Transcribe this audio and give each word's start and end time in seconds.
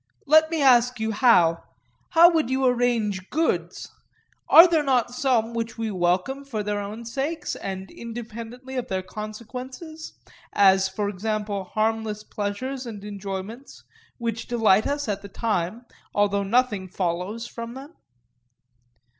Let 0.25 0.49
me 0.49 0.63
ask 0.63 0.99
you 0.99 1.09
now:—How 1.21 2.31
would 2.31 2.49
you 2.49 2.65
arrange 2.65 3.29
goods—are 3.29 4.67
there 4.67 4.81
not 4.81 5.11
some 5.11 5.53
which 5.53 5.77
we 5.77 5.91
welcome 5.91 6.43
for 6.43 6.63
their 6.63 6.79
own 6.79 7.05
sakes, 7.05 7.55
and 7.55 7.91
independently 7.91 8.77
of 8.77 8.87
their 8.87 9.03
consequences, 9.03 10.13
as, 10.53 10.89
for 10.89 11.07
example, 11.07 11.65
harmless 11.65 12.23
pleasures 12.23 12.87
and 12.87 13.05
enjoyments, 13.05 13.83
which 14.17 14.47
delight 14.47 14.87
us 14.87 15.07
at 15.07 15.21
the 15.21 15.29
time, 15.29 15.85
although 16.15 16.41
nothing 16.41 16.87
follows 16.87 17.45
from 17.45 17.75
them? 17.75 17.93